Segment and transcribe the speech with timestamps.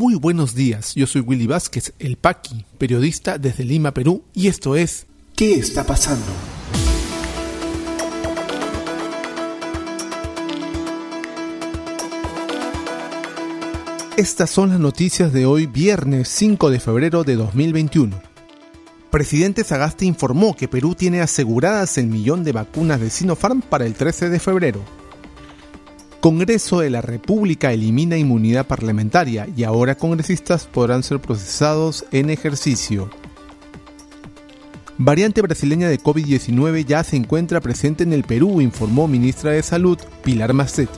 [0.00, 4.74] Muy buenos días, yo soy Willy Vázquez, el Paqui, periodista desde Lima, Perú, y esto
[4.74, 6.24] es ¿Qué está pasando?
[14.16, 18.22] Estas son las noticias de hoy, viernes 5 de febrero de 2021.
[19.10, 23.92] Presidente Sagasti informó que Perú tiene aseguradas el millón de vacunas de Sinopharm para el
[23.92, 24.99] 13 de febrero.
[26.20, 33.08] Congreso de la República elimina inmunidad parlamentaria y ahora congresistas podrán ser procesados en ejercicio.
[34.98, 39.98] Variante brasileña de COVID-19 ya se encuentra presente en el Perú, informó ministra de Salud
[40.22, 40.92] Pilar Massetti.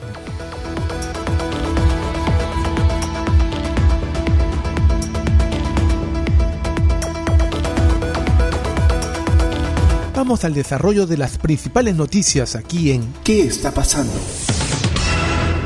[10.13, 14.11] Vamos al desarrollo de las principales noticias aquí en ¿Qué está pasando?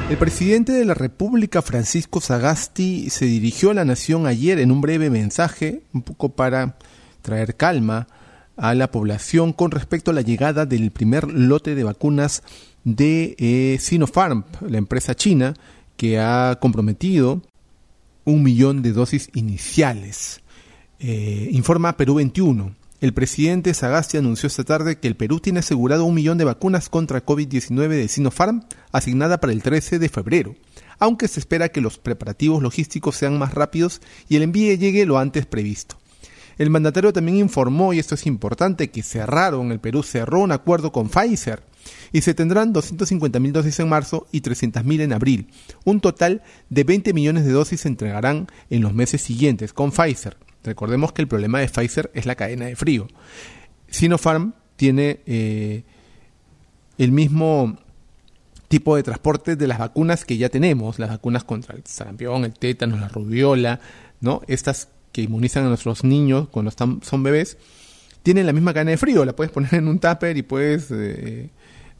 [0.10, 4.80] El presidente de la República, Francisco Sagasti, se dirigió a la nación ayer en un
[4.80, 6.78] breve mensaje, un poco para
[7.22, 8.08] traer calma
[8.56, 12.42] a la población con respecto a la llegada del primer lote de vacunas
[12.86, 15.56] de eh, Sinopharm, la empresa china,
[15.98, 17.42] que ha comprometido
[18.24, 20.42] un millón de dosis iniciales.
[21.00, 22.77] Eh, informa Perú 21.
[23.00, 26.90] El presidente Sagasti anunció esta tarde que el Perú tiene asegurado un millón de vacunas
[26.90, 30.56] contra COVID-19 de Sinopharm asignada para el 13 de febrero,
[30.98, 35.20] aunque se espera que los preparativos logísticos sean más rápidos y el envío llegue lo
[35.20, 35.98] antes previsto.
[36.58, 40.92] El mandatario también informó, y esto es importante, que cerraron, el Perú cerró un acuerdo
[40.92, 41.62] con Pfizer
[42.12, 45.48] y se tendrán 250.000 dosis en marzo y 300.000 en abril.
[45.86, 50.38] Un total de 20 millones de dosis se entregarán en los meses siguientes con Pfizer.
[50.64, 53.08] Recordemos que el problema de Pfizer es la cadena de frío.
[53.90, 55.84] Sinopharm tiene eh,
[56.98, 57.78] el mismo
[58.68, 62.54] tipo de transporte de las vacunas que ya tenemos, las vacunas contra el sarampión, el
[62.54, 63.80] tétano, la rubiola,
[64.20, 64.42] ¿no?
[64.48, 67.58] Estas que inmunizan a nuestros niños cuando están, son bebés,
[68.24, 71.50] tienen la misma cadena de frío, la puedes poner en un tupper y puedes, eh,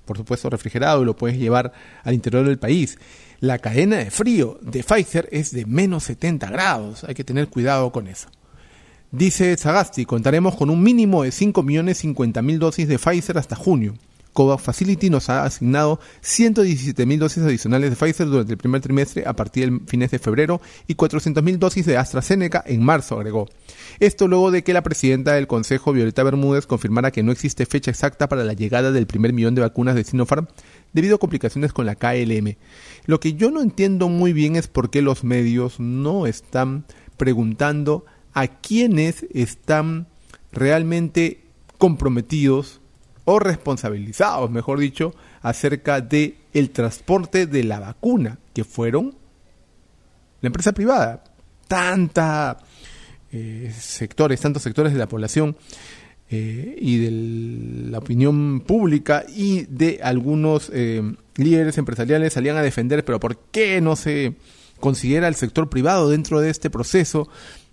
[0.08, 1.72] por supuesto, refrigerado y lo puedes llevar
[2.04, 2.98] al interior del país.
[3.40, 7.92] La cadena de frío de Pfizer es de menos 70 grados, hay que tener cuidado
[7.92, 8.30] con eso.
[9.12, 13.94] Dice Sagasti, contaremos con un mínimo de 5.050.000 dosis de Pfizer hasta junio.
[14.38, 19.36] COVAX Facility nos ha asignado 117.000 dosis adicionales de Pfizer durante el primer trimestre a
[19.36, 23.50] partir del fines de febrero y 400.000 dosis de AstraZeneca en marzo, agregó.
[24.00, 27.90] Esto luego de que la presidenta del Consejo, Violeta Bermúdez, confirmara que no existe fecha
[27.90, 30.46] exacta para la llegada del primer millón de vacunas de Sinopharm
[30.94, 32.58] debido a complicaciones con la KLM.
[33.08, 36.86] Lo que yo no entiendo muy bien es por qué los medios no están
[37.18, 38.06] preguntando
[38.36, 40.06] a quienes están
[40.52, 41.42] realmente
[41.80, 42.82] comprometidos
[43.30, 49.16] o responsabilizados, mejor dicho, acerca de el transporte de la vacuna, que fueron
[50.40, 51.26] la empresa privada.
[51.68, 52.58] Tanta
[53.34, 55.58] eh, sectores, tantos sectores de la población
[56.30, 61.02] eh, y de la opinión pública y de algunos eh,
[61.36, 64.36] líderes empresariales salían a defender, pero ¿por qué no se
[64.80, 67.28] considera el sector privado dentro de este proceso?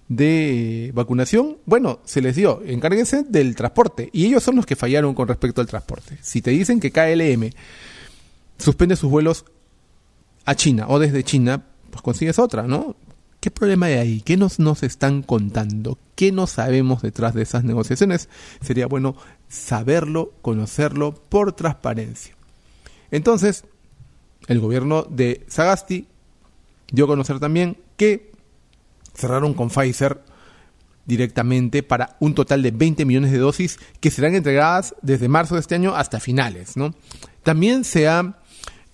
[0.09, 4.11] De vacunación, bueno, se les dio, encárguense del transporte.
[4.13, 6.19] Y ellos son los que fallaron con respecto al transporte.
[6.21, 7.51] Si te dicen que KLM
[8.59, 9.45] suspende sus vuelos
[10.45, 12.97] a China o desde China, pues consigues otra, ¿no?
[13.41, 14.21] ¿Qué problema hay ahí?
[14.21, 15.99] ¿Qué nos, nos están contando?
[16.15, 18.29] ¿Qué no sabemos detrás de esas negociaciones?
[18.63, 19.17] Sería bueno
[19.49, 22.35] saberlo, conocerlo por transparencia.
[23.11, 23.65] Entonces,
[24.49, 26.07] el gobierno de Sagasti
[26.91, 28.33] dio a conocer también que
[29.15, 30.21] cerraron con Pfizer
[31.07, 35.61] directamente para un total de 20 millones de dosis que serán entregadas desde marzo de
[35.61, 36.75] este año hasta finales.
[37.43, 38.39] También se ha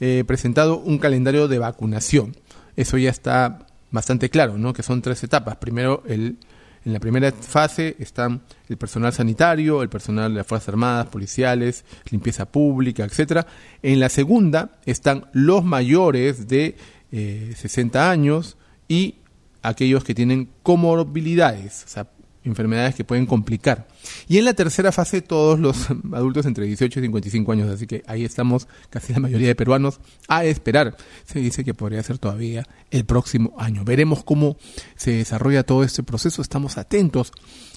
[0.00, 2.36] eh, presentado un calendario de vacunación.
[2.76, 4.72] Eso ya está bastante claro, ¿no?
[4.72, 5.56] que son tres etapas.
[5.56, 6.38] Primero, el,
[6.84, 11.84] en la primera fase están el personal sanitario, el personal de las Fuerzas Armadas, policiales,
[12.10, 13.47] limpieza pública, etcétera.
[13.82, 16.76] En la segunda están los mayores de
[17.10, 18.56] 60 eh, años
[18.88, 19.16] y
[19.62, 22.07] aquellos que tienen comorbilidades, o sea,
[22.45, 23.86] enfermedades que pueden complicar.
[24.28, 28.03] Y en la tercera fase todos los adultos entre 18 y 55 años, así que
[28.07, 30.97] ahí estamos casi la mayoría de peruanos a esperar.
[31.27, 33.84] Se dice que podría ser todavía el próximo año.
[33.84, 34.57] Veremos cómo
[34.97, 37.33] se desarrolla todo este proceso, estamos atentos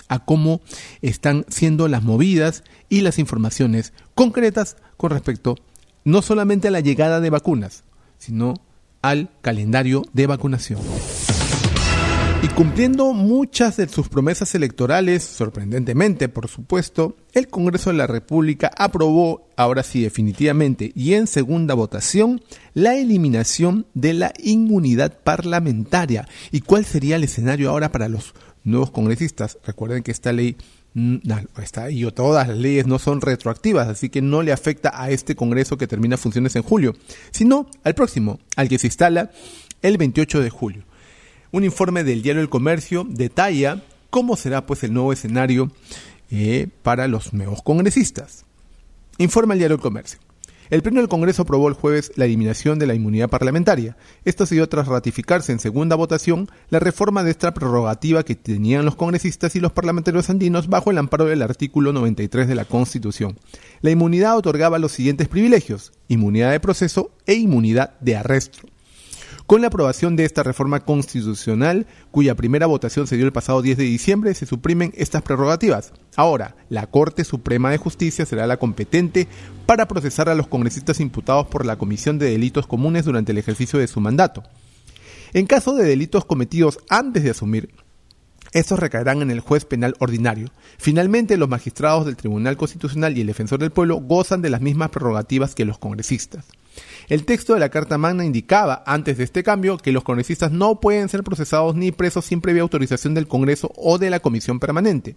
[0.08, 0.62] a cómo
[1.02, 5.56] están siendo las movidas y las informaciones concretas con respecto
[6.06, 7.84] no solamente a la llegada de vacunas,
[8.18, 8.56] sino
[9.02, 10.80] al calendario de vacunación.
[12.44, 18.70] Y cumpliendo muchas de sus promesas electorales, sorprendentemente por supuesto, el Congreso de la República
[18.78, 22.42] aprobó, ahora sí definitivamente y en segunda votación,
[22.74, 26.28] la eliminación de la inmunidad parlamentaria.
[26.52, 28.34] ¿Y cuál sería el escenario ahora para los
[28.66, 29.58] nuevos congresistas?
[29.66, 30.58] Recuerden que esta ley
[30.96, 31.20] mm,
[31.62, 35.38] Está, y todas las leyes no son retroactivas, así que no le afecta a este
[35.38, 36.94] Congreso que termina funciones en julio,
[37.32, 39.32] sino al próximo, al que se instala
[39.82, 40.84] el 28 de julio.
[41.54, 45.72] Un informe del diario El Comercio detalla cómo será pues el nuevo escenario
[46.32, 48.44] eh, para los nuevos congresistas.
[49.20, 50.18] Informa el diario El Comercio.
[50.72, 53.96] El Pleno del Congreso aprobó el jueves la eliminación de la inmunidad parlamentaria.
[54.26, 58.84] Esto se dio tras ratificarse en segunda votación la reforma de esta prerrogativa que tenían
[58.84, 63.38] los congresistas y los parlamentarios andinos bajo el amparo del artículo 93 de la Constitución.
[63.82, 68.73] La inmunidad otorgaba los siguientes privilegios: inmunidad de proceso e inmunidad de arresto.
[69.54, 73.78] Con la aprobación de esta reforma constitucional, cuya primera votación se dio el pasado 10
[73.78, 75.94] de diciembre, se suprimen estas prerrogativas.
[76.16, 79.28] Ahora, la Corte Suprema de Justicia será la competente
[79.68, 83.78] para procesar a los congresistas imputados por la Comisión de Delitos Comunes durante el ejercicio
[83.78, 84.42] de su mandato.
[85.34, 87.70] En caso de delitos cometidos antes de asumir,
[88.54, 90.50] estos recaerán en el juez penal ordinario.
[90.80, 94.90] Finalmente, los magistrados del Tribunal Constitucional y el Defensor del Pueblo gozan de las mismas
[94.90, 96.44] prerrogativas que los congresistas.
[97.10, 100.80] El texto de la Carta Magna indicaba, antes de este cambio, que los congresistas no
[100.80, 105.16] pueden ser procesados ni presos sin previa autorización del Congreso o de la Comisión Permanente.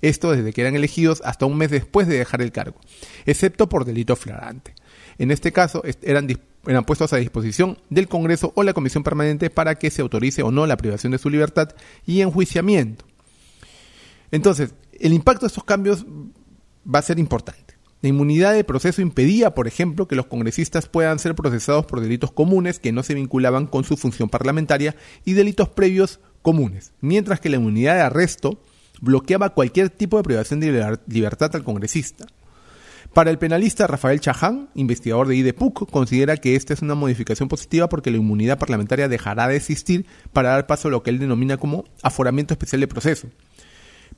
[0.00, 2.80] Esto desde que eran elegidos hasta un mes después de dejar el cargo,
[3.26, 4.74] excepto por delito flagrante.
[5.18, 6.28] En este caso, eran,
[6.66, 10.52] eran puestos a disposición del Congreso o la Comisión Permanente para que se autorice o
[10.52, 11.70] no la privación de su libertad
[12.06, 13.04] y enjuiciamiento.
[14.30, 16.04] Entonces, el impacto de estos cambios
[16.86, 17.67] va a ser importante.
[18.00, 22.30] La inmunidad de proceso impedía, por ejemplo, que los congresistas puedan ser procesados por delitos
[22.30, 27.48] comunes que no se vinculaban con su función parlamentaria y delitos previos comunes, mientras que
[27.48, 28.62] la inmunidad de arresto
[29.00, 32.26] bloqueaba cualquier tipo de privación de libertad al congresista.
[33.14, 37.88] Para el penalista Rafael Chaján, investigador de IDEPUC, considera que esta es una modificación positiva
[37.88, 41.56] porque la inmunidad parlamentaria dejará de existir para dar paso a lo que él denomina
[41.56, 43.28] como aforamiento especial de proceso.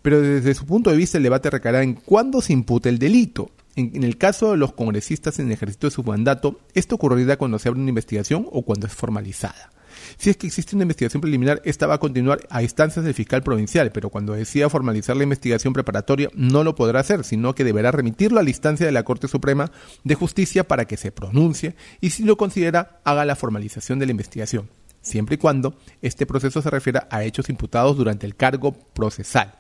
[0.03, 3.51] Pero desde su punto de vista el debate recaerá en cuándo se imputa el delito,
[3.81, 7.59] en, el caso de los congresistas en el ejercicio de su mandato, esto ocurrirá cuando
[7.59, 9.71] se abre una investigación o cuando es formalizada.
[10.19, 13.43] Si es que existe una investigación preliminar, esta va a continuar a instancias del fiscal
[13.43, 17.91] provincial, pero cuando decida formalizar la investigación preparatoria no lo podrá hacer, sino que deberá
[17.91, 19.71] remitirlo a la instancia de la Corte Suprema
[20.05, 24.13] de Justicia para que se pronuncie y si lo considera haga la formalización de la
[24.13, 24.69] investigación,
[25.01, 29.60] siempre y cuando este proceso se refiera a hechos imputados durante el cargo procesal.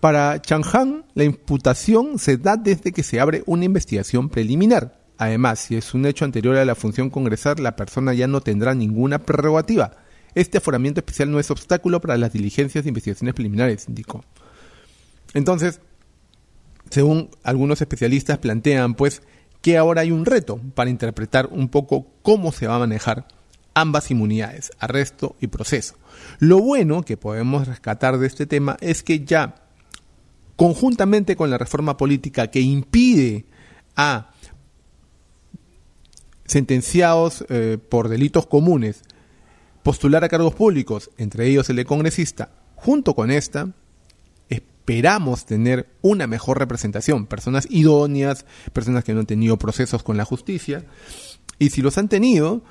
[0.00, 5.00] Para Changhan, la imputación se da desde que se abre una investigación preliminar.
[5.18, 8.74] Además, si es un hecho anterior a la función congresal, la persona ya no tendrá
[8.74, 9.92] ninguna prerrogativa.
[10.34, 14.22] Este aforamiento especial no es obstáculo para las diligencias de investigaciones preliminares, indicó.
[15.32, 15.80] Entonces,
[16.90, 19.22] según algunos especialistas plantean, pues,
[19.62, 23.26] que ahora hay un reto para interpretar un poco cómo se va a manejar
[23.74, 25.96] ambas inmunidades, arresto y proceso.
[26.38, 29.65] Lo bueno que podemos rescatar de este tema es que ya
[30.56, 33.46] conjuntamente con la reforma política que impide
[33.94, 34.30] a
[36.44, 39.02] sentenciados eh, por delitos comunes
[39.82, 43.68] postular a cargos públicos, entre ellos el de congresista, junto con esta,
[44.48, 50.24] esperamos tener una mejor representación, personas idóneas, personas que no han tenido procesos con la
[50.24, 50.84] justicia,
[51.60, 52.62] y si los han tenido,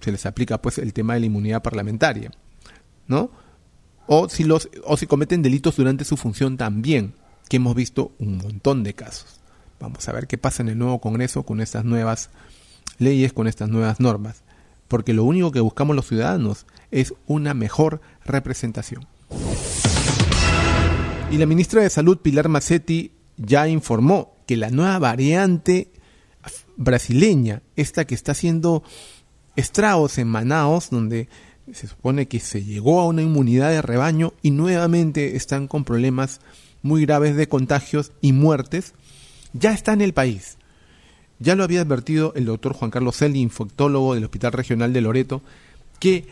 [0.00, 2.30] se les aplica pues el tema de la inmunidad parlamentaria,
[3.08, 3.30] ¿no?
[4.12, 7.14] O si, los, o si cometen delitos durante su función también,
[7.48, 9.38] que hemos visto un montón de casos.
[9.78, 12.30] Vamos a ver qué pasa en el nuevo Congreso con estas nuevas
[12.98, 14.42] leyes, con estas nuevas normas,
[14.88, 19.06] porque lo único que buscamos los ciudadanos es una mejor representación.
[21.30, 25.92] Y la ministra de Salud, Pilar Macetti, ya informó que la nueva variante
[26.76, 28.82] brasileña, esta que está haciendo
[29.54, 31.28] estragos en Manaos, donde
[31.72, 36.40] se supone que se llegó a una inmunidad de rebaño y nuevamente están con problemas
[36.82, 38.94] muy graves de contagios y muertes,
[39.52, 40.56] ya está en el país.
[41.38, 45.42] Ya lo había advertido el doctor Juan Carlos Celli, infectólogo del Hospital Regional de Loreto,
[45.98, 46.26] que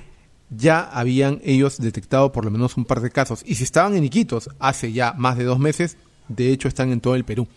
[0.50, 3.42] ya habían ellos detectado por lo menos un par de casos.
[3.46, 5.96] Y si estaban en Iquitos hace ya más de dos meses,
[6.28, 7.48] de hecho están en todo el Perú.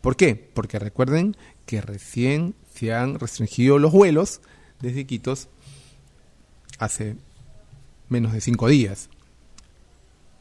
[0.00, 0.36] ¿Por qué?
[0.36, 1.36] Porque recuerden
[1.66, 4.40] que recién se han restringido los vuelos
[4.80, 5.48] desde Iquitos
[6.78, 7.16] hace
[8.08, 9.08] menos de cinco días.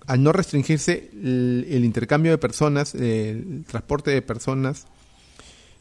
[0.08, 4.86] Al no restringirse el, intercambio de personas, el transporte de personas,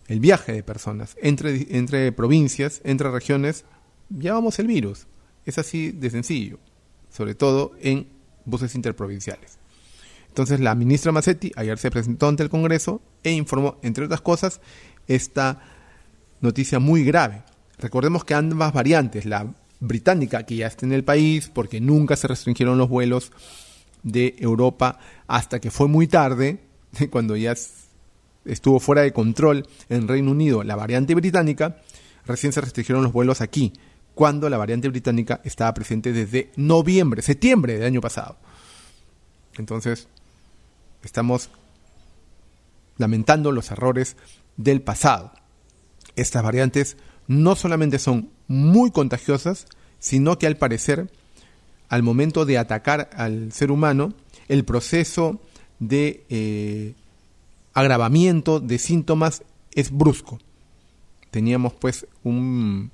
[0.08, 3.64] el viaje de personas entre, entre provincias, entre regiones,
[4.08, 5.06] llevamos el virus.
[5.44, 6.58] Es así de sencillo.
[7.11, 8.08] sobre todo en
[8.44, 9.58] buses interprovinciales.
[10.28, 14.61] Entonces la ministra Massetti ayer se presentó ante el Congreso e informó, entre otras cosas,
[15.06, 15.61] esta
[16.40, 17.44] noticia muy grave.
[17.78, 19.54] Recordemos que ambas variantes, la
[19.87, 23.33] británica, que ya está en el país, porque nunca se restringieron los vuelos
[24.03, 26.61] de Europa hasta que fue muy tarde,
[27.11, 27.55] cuando ya
[28.45, 31.81] estuvo fuera de control en Reino Unido la variante británica,
[32.26, 33.73] recién se restringieron los vuelos aquí,
[34.14, 38.37] cuando la variante británica estaba presente desde noviembre, septiembre del año pasado.
[39.57, 40.09] Entonces,
[41.03, 41.50] estamos
[42.97, 44.17] lamentando los errores
[44.57, 45.33] del pasado.
[46.17, 49.67] Estas variantes no solamente son muy contagiosas,
[49.99, 51.11] sino que al parecer,
[51.89, 54.13] al momento de atacar al ser humano,
[54.49, 55.41] el proceso
[55.79, 56.95] de eh,
[57.73, 60.39] agravamiento de síntomas es brusco.
[61.31, 62.91] Teníamos pues un,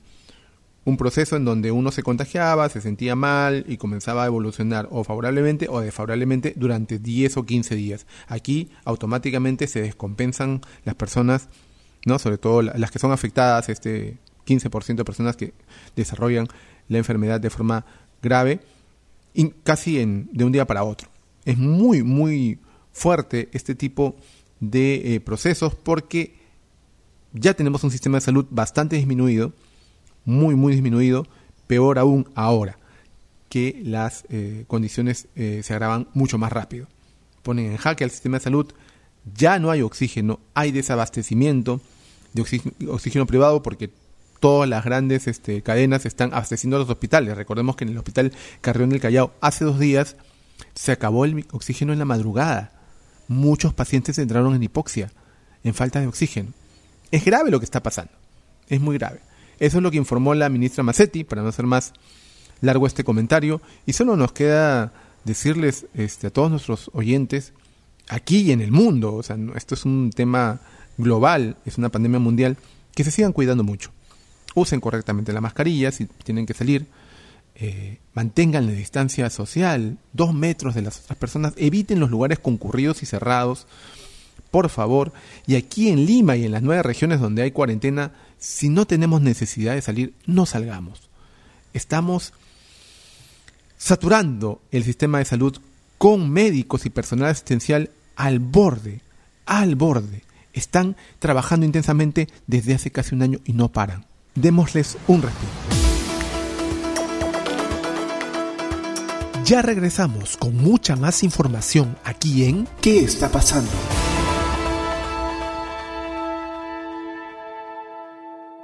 [0.85, 5.04] un proceso en donde uno se contagiaba, se sentía mal y comenzaba a evolucionar o
[5.04, 8.07] favorablemente o desfavorablemente durante 10 o 15 días.
[8.28, 11.49] Aquí automáticamente se descompensan las personas,
[12.07, 12.19] ¿no?
[12.19, 14.19] sobre todo las que son afectadas, este
[14.50, 15.54] 15% de personas que
[15.95, 16.49] desarrollan
[16.88, 17.85] la enfermedad de forma
[18.23, 18.61] grave,
[19.33, 21.09] y casi en, de un día para otro.
[21.45, 22.59] Es muy, muy
[22.92, 24.16] fuerte este tipo
[24.59, 26.35] de eh, procesos porque
[27.33, 29.52] ya tenemos un sistema de salud bastante disminuido,
[30.25, 31.26] muy, muy disminuido,
[31.66, 32.78] peor aún ahora,
[33.49, 36.88] que las eh, condiciones eh, se agravan mucho más rápido.
[37.42, 38.73] Ponen en jaque al sistema de salud,
[39.35, 41.80] ya no hay oxígeno, hay desabastecimiento
[42.33, 42.42] de
[42.88, 43.90] oxígeno, privado porque
[44.40, 47.37] todas las grandes este, cadenas están abasteciendo a los hospitales.
[47.37, 50.16] Recordemos que en el hospital Carrión del Callao hace dos días
[50.75, 52.73] se acabó el oxígeno en la madrugada.
[53.28, 55.12] Muchos pacientes entraron en hipoxia,
[55.62, 56.52] en falta de oxígeno.
[57.11, 58.12] Es grave lo que está pasando.
[58.68, 59.20] Es muy grave.
[59.59, 61.92] Eso es lo que informó la ministra Massetti, para no hacer más
[62.61, 63.61] largo este comentario.
[63.85, 64.92] Y solo nos queda
[65.25, 67.52] decirles este, a todos nuestros oyentes,
[68.09, 70.61] aquí y en el mundo, o sea, esto es un tema
[70.99, 72.56] global, es una pandemia mundial,
[72.94, 73.90] que se sigan cuidando mucho.
[74.54, 76.87] Usen correctamente la mascarilla si tienen que salir.
[77.54, 83.02] Eh, mantengan la distancia social, dos metros de las otras personas, eviten los lugares concurridos
[83.02, 83.66] y cerrados,
[84.50, 85.12] por favor.
[85.47, 89.21] Y aquí en Lima y en las nueve regiones donde hay cuarentena, si no tenemos
[89.21, 91.02] necesidad de salir, no salgamos.
[91.75, 92.33] Estamos
[93.76, 95.59] saturando el sistema de salud
[95.99, 99.02] con médicos y personal asistencial al borde,
[99.45, 100.23] al borde.
[100.54, 104.09] Están trabajando intensamente desde hace casi un año y no paran.
[104.34, 105.50] Démosles un respiro.
[109.44, 113.70] Ya regresamos con mucha más información aquí en ¿Qué está pasando?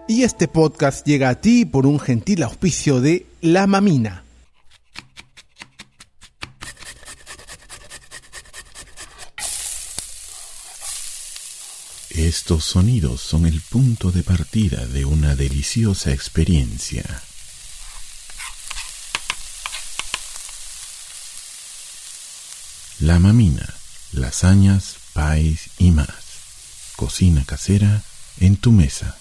[0.08, 4.25] Y este podcast llega a ti por un gentil auspicio de La Mamina.
[12.16, 17.04] Estos sonidos son el punto de partida de una deliciosa experiencia.
[23.00, 23.68] La mamina,
[24.12, 26.08] lasañas, pies y más.
[26.96, 28.02] Cocina casera
[28.40, 29.18] en tu mesa.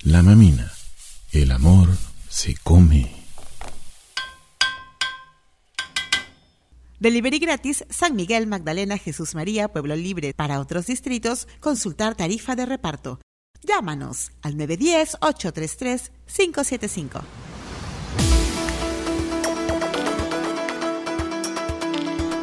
[0.00, 0.72] La mamina,
[1.32, 1.94] el amor
[2.30, 3.17] se come.
[7.00, 10.34] Delivery gratis San Miguel, Magdalena, Jesús María, Pueblo Libre.
[10.34, 13.20] Para otros distritos, consultar tarifa de reparto.
[13.62, 17.20] Llámanos al 910-833-575.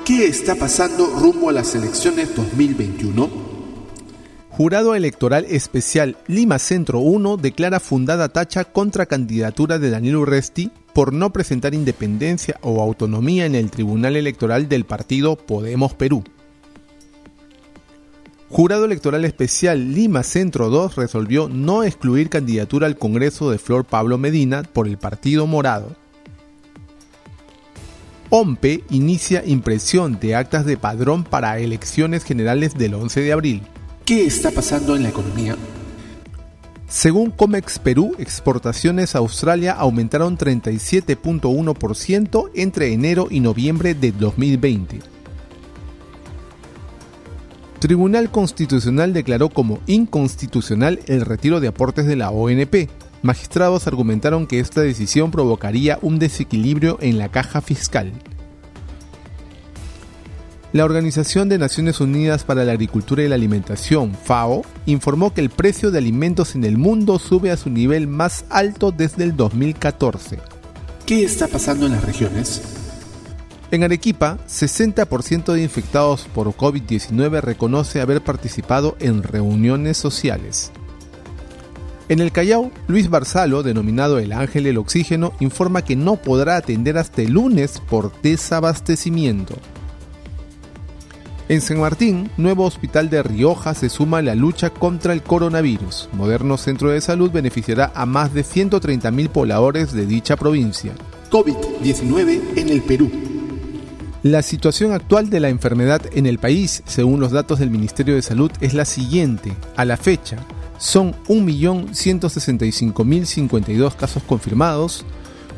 [0.05, 3.29] ¿Qué está pasando rumbo a las elecciones 2021?
[4.51, 11.11] Jurado Electoral Especial Lima Centro 1 declara fundada tacha contra candidatura de Daniel Urresti por
[11.11, 16.23] no presentar independencia o autonomía en el Tribunal Electoral del partido Podemos Perú.
[18.47, 24.17] Jurado Electoral Especial Lima Centro 2 resolvió no excluir candidatura al Congreso de Flor Pablo
[24.17, 25.93] Medina por el Partido Morado.
[28.29, 33.63] OMPE inicia impresión de actas de padrón para elecciones generales del 11 de abril.
[34.05, 35.57] ¿Qué está pasando en la economía?
[36.88, 45.00] Según Comex Perú, exportaciones a Australia aumentaron 37.1% entre enero y noviembre de 2020.
[47.80, 52.88] Tribunal Constitucional declaró como inconstitucional el retiro de aportes de la ONP.
[53.24, 58.12] Magistrados argumentaron que esta decisión provocaría un desequilibrio en la caja fiscal.
[60.75, 65.50] La Organización de Naciones Unidas para la Agricultura y la Alimentación, FAO, informó que el
[65.50, 70.38] precio de alimentos en el mundo sube a su nivel más alto desde el 2014.
[71.05, 72.62] ¿Qué está pasando en las regiones?
[73.72, 80.74] En Arequipa, 60% de infectados por COVID-19 reconoce haber participado en reuniones sociales.
[82.10, 86.98] En el Callao, Luis Barzalo, denominado el Ángel del Oxígeno, informa que no podrá atender
[86.98, 89.55] hasta el lunes por desabastecimiento.
[91.47, 96.09] En San Martín, nuevo hospital de Rioja se suma a la lucha contra el coronavirus.
[96.13, 100.93] Moderno centro de salud beneficiará a más de 130.000 pobladores de dicha provincia.
[101.29, 103.11] COVID-19 en el Perú.
[104.23, 108.23] La situación actual de la enfermedad en el país, según los datos del Ministerio de
[108.23, 109.53] Salud, es la siguiente.
[109.75, 110.37] A la fecha,
[110.79, 115.05] son 1.165.052 casos confirmados,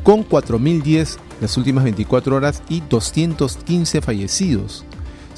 [0.02, 4.84] con 4.010 las últimas 24 horas y 215 fallecidos.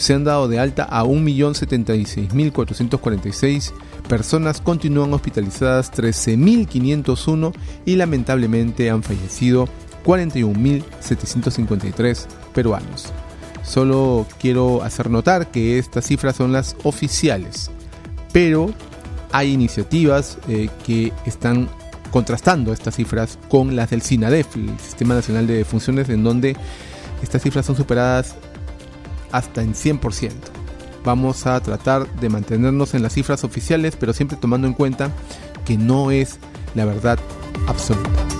[0.00, 3.72] Se han dado de alta a 1.076.446
[4.08, 7.52] personas, continúan hospitalizadas 13.501
[7.84, 9.68] y lamentablemente han fallecido
[10.06, 13.12] 41.753 peruanos.
[13.62, 17.70] Solo quiero hacer notar que estas cifras son las oficiales,
[18.32, 18.72] pero
[19.32, 21.68] hay iniciativas eh, que están
[22.10, 26.56] contrastando estas cifras con las del SINADEF, el Sistema Nacional de Funciones, en donde
[27.22, 28.34] estas cifras son superadas
[29.32, 30.30] hasta en 100%.
[31.04, 35.10] Vamos a tratar de mantenernos en las cifras oficiales, pero siempre tomando en cuenta
[35.64, 36.38] que no es
[36.74, 37.18] la verdad
[37.66, 38.39] absoluta.